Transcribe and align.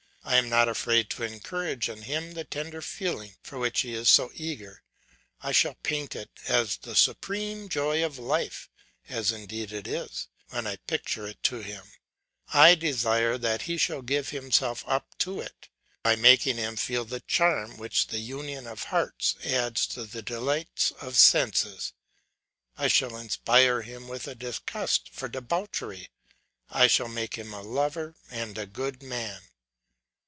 I 0.23 0.35
am 0.37 0.49
not 0.49 0.69
afraid 0.69 1.09
to 1.11 1.23
encourage 1.23 1.89
in 1.89 2.03
him 2.03 2.33
the 2.33 2.43
tender 2.43 2.81
feeling 2.83 3.35
for 3.41 3.57
which 3.57 3.81
he 3.81 3.95
is 3.95 4.07
so 4.07 4.31
eager, 4.35 4.83
I 5.41 5.51
shall 5.51 5.73
paint 5.75 6.15
it 6.15 6.29
as 6.47 6.77
the 6.77 6.95
supreme 6.95 7.67
joy 7.67 8.05
of 8.05 8.19
life, 8.19 8.69
as 9.09 9.31
indeed 9.31 9.71
it 9.73 9.87
is; 9.87 10.27
when 10.49 10.67
I 10.67 10.75
picture 10.77 11.27
it 11.27 11.41
to 11.43 11.57
him, 11.61 11.83
I 12.53 12.75
desire 12.75 13.37
that 13.39 13.63
he 13.63 13.77
shall 13.77 14.03
give 14.03 14.29
himself 14.29 14.85
up 14.87 15.17
to 15.17 15.41
it; 15.41 15.67
by 16.03 16.15
making 16.15 16.57
him 16.57 16.75
feel 16.77 17.03
the 17.03 17.21
charm 17.21 17.77
which 17.77 18.07
the 18.07 18.19
union 18.19 18.67
of 18.67 18.83
hearts 18.83 19.35
adds 19.43 19.85
to 19.87 20.05
the 20.05 20.21
delights 20.21 20.91
of 21.01 21.17
sense, 21.17 21.93
I 22.77 22.87
shall 22.87 23.17
inspire 23.17 23.81
him 23.81 24.07
with 24.07 24.27
a 24.27 24.35
disgust 24.35 25.09
for 25.11 25.27
debauchery; 25.27 26.09
I 26.69 26.85
shall 26.85 27.09
make 27.09 27.35
him 27.37 27.53
a 27.55 27.63
lover 27.63 28.15
and 28.29 28.55
a 28.59 28.67
good 28.67 29.01
man. 29.03 29.41